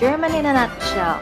[0.00, 1.20] German in a Nutshell.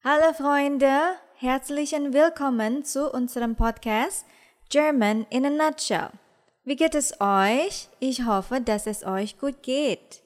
[0.00, 4.24] Hallo Freunde, herzlichen Willkommen zu unserem Podcast
[4.72, 6.16] German in a Nutshell.
[6.64, 7.92] Wie geht es euch?
[8.00, 10.24] Ich hoffe, dass es euch gut geht.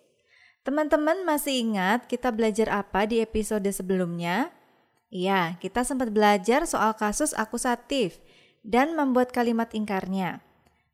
[0.63, 4.55] Teman-teman masih ingat kita belajar apa di episode sebelumnya?
[5.11, 8.23] Ya, kita sempat belajar soal kasus akusatif
[8.63, 10.46] dan membuat kalimat ingkarnya.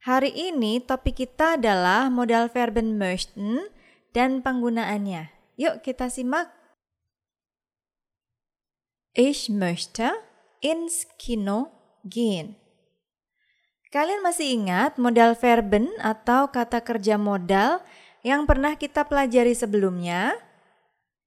[0.03, 3.71] Hari ini topik kita adalah modal verben möchten
[4.11, 5.31] dan penggunaannya.
[5.54, 6.50] Yuk kita simak.
[9.14, 10.11] Ich möchte
[10.59, 11.71] ins Kino
[12.03, 12.59] gehen.
[13.95, 17.79] Kalian masih ingat modal verben atau kata kerja modal
[18.26, 20.34] yang pernah kita pelajari sebelumnya.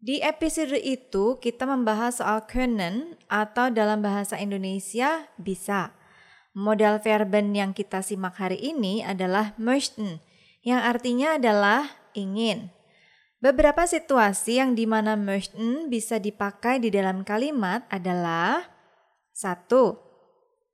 [0.03, 5.95] Di episode itu kita membahas soal können atau dalam bahasa Indonesia bisa.
[6.55, 10.23] Modal verben yang kita simak hari ini adalah möchten
[10.65, 11.85] yang artinya adalah
[12.17, 12.73] ingin.
[13.37, 18.65] Beberapa situasi yang di mana möchten bisa dipakai di dalam kalimat adalah
[19.29, 19.99] satu,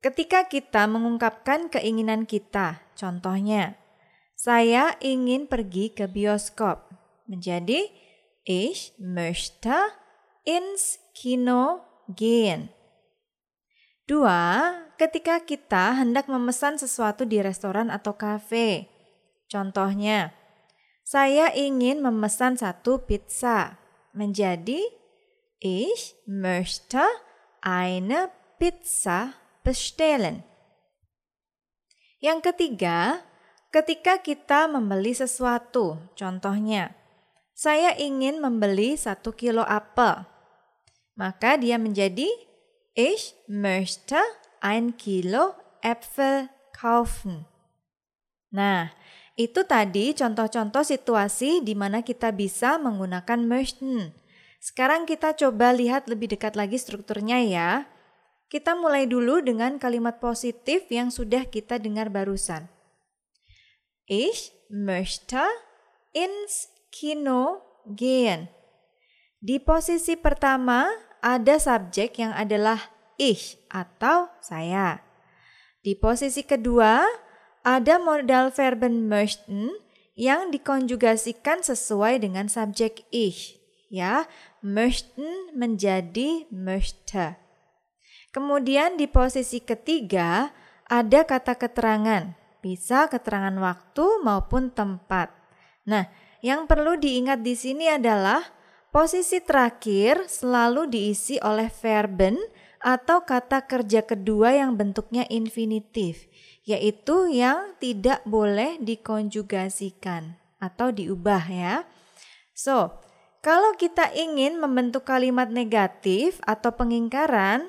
[0.00, 3.76] ketika kita mengungkapkan keinginan kita, contohnya
[4.32, 6.88] saya ingin pergi ke bioskop.
[7.28, 7.90] Menjadi
[8.48, 9.76] ich möchte
[10.48, 12.72] ins Kino gehen.
[14.12, 18.92] Dua, ketika kita hendak memesan sesuatu di restoran atau kafe.
[19.48, 20.36] Contohnya,
[21.00, 23.80] saya ingin memesan satu pizza.
[24.12, 24.84] Menjadi
[25.64, 27.00] ich möchte
[27.64, 28.28] eine
[28.60, 30.44] Pizza bestellen.
[32.20, 33.24] Yang ketiga,
[33.72, 36.92] Ketika kita membeli sesuatu, contohnya,
[37.56, 40.28] saya ingin membeli satu kilo apel,
[41.16, 42.28] maka dia menjadi
[42.92, 44.20] Ich möchte
[44.60, 47.48] ein Kilo Äpfel kaufen.
[48.52, 48.92] Nah,
[49.32, 54.12] itu tadi contoh-contoh situasi di mana kita bisa menggunakan möchten.
[54.60, 57.70] Sekarang kita coba lihat lebih dekat lagi strukturnya ya.
[58.52, 62.68] Kita mulai dulu dengan kalimat positif yang sudah kita dengar barusan.
[64.04, 65.40] Ich möchte
[66.12, 68.52] ins Kino gehen.
[69.40, 70.84] Di posisi pertama
[71.22, 75.00] ada subjek yang adalah ich atau saya.
[75.80, 77.06] Di posisi kedua
[77.62, 79.70] ada modal verben möchten
[80.18, 83.62] yang dikonjugasikan sesuai dengan subjek ich.
[83.92, 84.24] Ya,
[84.64, 87.36] möchten menjadi möchte.
[88.32, 90.48] Kemudian di posisi ketiga
[90.88, 92.32] ada kata keterangan
[92.64, 95.28] bisa keterangan waktu maupun tempat.
[95.84, 96.08] Nah,
[96.40, 98.40] yang perlu diingat di sini adalah
[98.92, 102.36] posisi terakhir selalu diisi oleh verben
[102.78, 106.28] atau kata kerja kedua yang bentuknya infinitif,
[106.68, 111.74] yaitu yang tidak boleh dikonjugasikan atau diubah ya.
[112.52, 113.00] So,
[113.42, 117.66] kalau kita ingin membentuk kalimat negatif atau pengingkaran,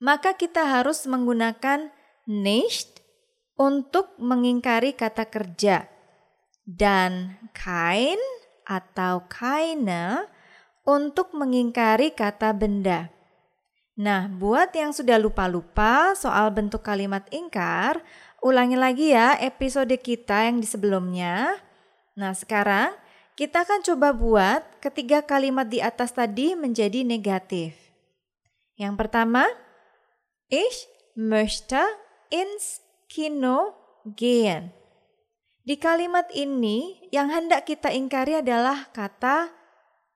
[0.00, 1.90] maka kita harus menggunakan
[2.24, 3.02] nicht
[3.58, 5.90] untuk mengingkari kata kerja
[6.64, 8.20] dan kain
[8.68, 10.28] atau kaina
[10.84, 13.08] untuk mengingkari kata benda.
[13.98, 17.98] Nah, buat yang sudah lupa-lupa soal bentuk kalimat ingkar,
[18.38, 21.58] ulangi lagi ya episode kita yang di sebelumnya.
[22.14, 22.94] Nah, sekarang
[23.34, 27.74] kita akan coba buat ketiga kalimat di atas tadi menjadi negatif.
[28.78, 29.50] Yang pertama,
[30.46, 30.86] ich
[31.18, 31.82] möchte
[32.30, 32.78] ins
[33.10, 33.74] kino
[34.14, 34.77] gehen.
[35.68, 39.52] Di kalimat ini yang hendak kita ingkari adalah kata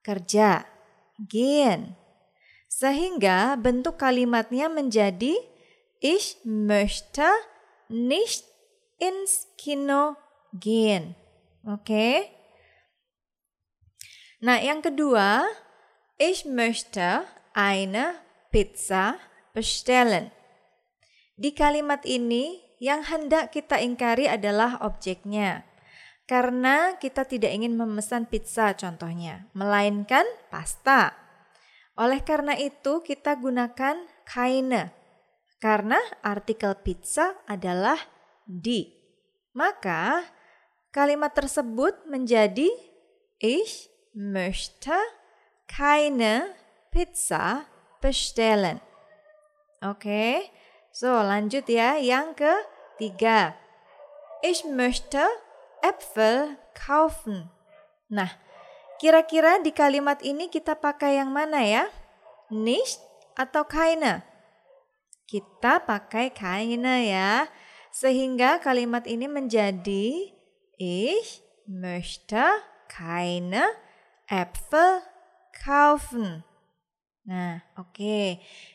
[0.00, 0.64] kerja,
[1.28, 1.92] gehen.
[2.72, 5.36] Sehingga bentuk kalimatnya menjadi
[6.00, 7.28] Ich möchte
[7.92, 8.48] nicht
[8.96, 10.16] ins Kino
[10.56, 11.20] gehen.
[11.68, 11.84] Oke.
[11.84, 12.16] Okay?
[14.40, 15.44] Nah, yang kedua,
[16.16, 18.16] ich möchte eine
[18.48, 19.20] Pizza
[19.52, 20.32] bestellen.
[21.36, 25.62] Di kalimat ini yang hendak kita ingkari adalah objeknya.
[26.26, 31.14] Karena kita tidak ingin memesan pizza contohnya, melainkan pasta.
[31.94, 34.90] Oleh karena itu kita gunakan keine.
[35.62, 38.02] Karena artikel pizza adalah
[38.42, 38.90] di.
[39.54, 40.26] Maka
[40.90, 42.66] kalimat tersebut menjadi
[43.38, 44.94] Ich möchte
[45.66, 46.54] keine
[46.94, 47.66] Pizza
[47.98, 48.78] bestellen.
[49.82, 49.98] Oke.
[49.98, 50.34] Okay?
[50.92, 51.96] So, lanjut ya.
[51.96, 52.36] Yang
[52.96, 53.56] ketiga.
[54.42, 55.22] Ich möchte
[55.82, 57.50] Äpfel kaufen.
[58.06, 58.30] Nah,
[59.00, 61.84] kira-kira di kalimat ini kita pakai yang mana ya?
[62.52, 63.00] Nicht
[63.38, 64.22] atau keine?
[65.26, 67.48] Kita pakai keine ya.
[67.92, 70.32] Sehingga kalimat ini menjadi
[70.76, 72.42] Ich möchte
[72.88, 73.62] keine
[74.26, 75.02] Äpfel
[75.54, 76.42] kaufen.
[77.22, 77.94] Nah, oke.
[77.94, 78.28] Okay.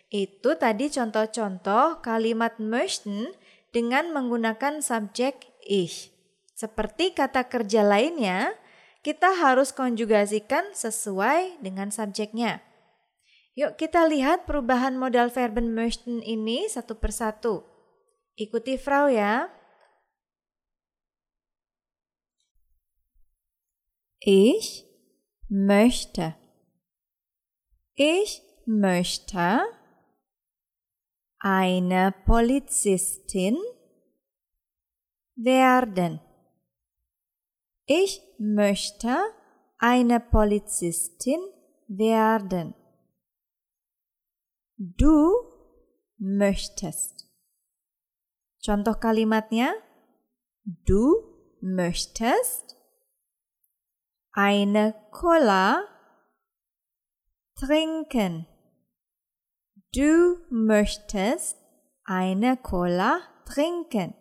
[0.08, 3.28] Itu tadi contoh-contoh kalimat möchten
[3.77, 6.09] dengan menggunakan subjek ich.
[6.57, 8.57] Seperti kata kerja lainnya,
[9.06, 12.65] kita harus konjugasikan sesuai dengan subjeknya.
[13.53, 17.62] Yuk kita lihat perubahan modal verben möchten ini satu persatu.
[18.33, 19.53] Ikuti Frau ya.
[24.25, 24.89] Ich
[25.53, 26.33] möchte.
[27.94, 29.76] Ich möchte
[31.39, 33.57] eine Polizistin
[35.36, 36.19] werden.
[37.86, 39.16] Ich möchte
[39.78, 41.39] eine Polizistin
[41.88, 42.74] werden.
[44.78, 45.31] Du
[46.18, 47.28] möchtest.
[48.66, 49.74] Contoh kalimatnya,
[50.66, 51.16] du
[51.62, 52.75] möchtest
[54.31, 55.84] eine Cola
[57.56, 58.45] trinken.
[59.94, 61.57] Du möchtest
[62.04, 64.13] eine Cola trinken.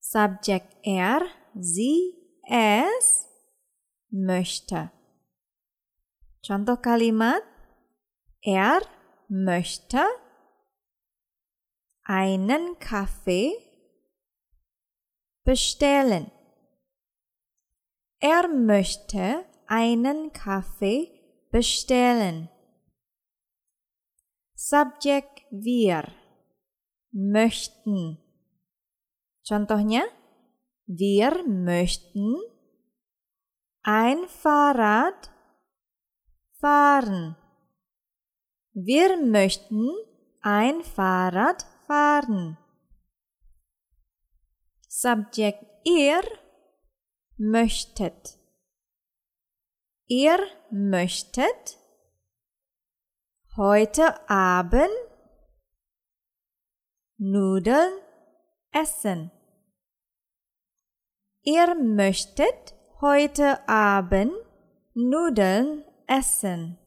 [0.00, 1.22] Subjekt er,
[1.54, 2.14] sie,
[2.48, 3.26] es
[4.10, 4.90] möchte.
[6.46, 7.42] Contoh kalimat
[8.46, 8.82] er
[9.28, 10.04] möchte
[12.02, 13.54] einen Kaffee
[15.44, 16.30] bestellen.
[18.20, 21.10] Er möchte einen Kaffee
[21.50, 22.50] bestellen.
[24.66, 26.10] Subjek wir
[27.12, 28.16] möchten.
[29.46, 30.04] Contohnya,
[30.86, 32.34] wir möchten
[33.82, 35.30] ein Fahrrad
[36.60, 37.36] fahren.
[38.72, 39.86] Wir möchten
[40.40, 42.56] ein Fahrrad fahren.
[44.88, 46.22] Subjek ihr
[47.36, 48.38] möchtet.
[50.06, 50.38] Ihr
[50.70, 51.83] möchtet
[53.56, 54.90] heute Abend
[57.18, 57.92] Nudeln
[58.72, 59.30] essen.
[61.42, 64.32] Ihr möchtet heute Abend
[64.94, 66.78] Nudeln essen.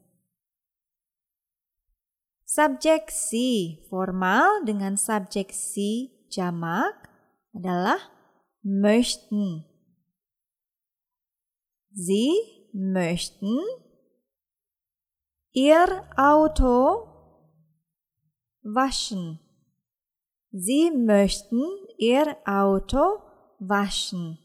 [2.44, 7.08] Subjek si formal dengan subjek si jamak
[7.56, 8.12] adalah
[8.62, 9.64] möchten.
[11.94, 12.36] Sie
[12.74, 13.56] möchten
[15.58, 17.10] ihr Auto
[18.62, 19.42] waschen.
[20.54, 21.66] Sie möchten
[21.98, 23.26] ihr Auto
[23.58, 24.38] waschen.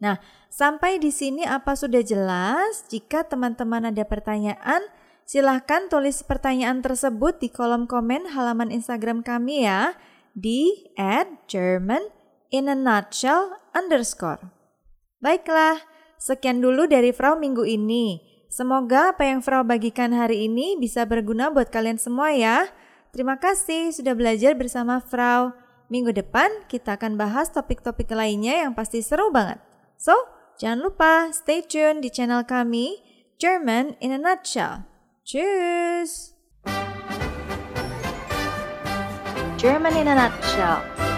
[0.00, 0.16] Nah,
[0.48, 2.88] sampai di sini apa sudah jelas?
[2.88, 4.80] Jika teman-teman ada pertanyaan,
[5.28, 10.00] silahkan tulis pertanyaan tersebut di kolom komen halaman Instagram kami ya
[10.32, 12.08] di at German
[12.48, 14.48] in a nutshell underscore.
[15.20, 15.84] Baiklah,
[16.16, 18.29] sekian dulu dari Frau minggu ini.
[18.50, 22.66] Semoga apa yang Frau bagikan hari ini bisa berguna buat kalian semua ya.
[23.14, 25.54] Terima kasih sudah belajar bersama Frau.
[25.86, 29.62] Minggu depan kita akan bahas topik-topik lainnya yang pasti seru banget.
[29.94, 30.14] So,
[30.58, 32.98] jangan lupa stay tune di channel kami
[33.38, 34.82] German in a Nutshell.
[35.22, 36.34] Tschüss!
[39.62, 41.09] German in a Nutshell